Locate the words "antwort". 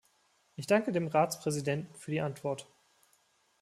2.21-2.67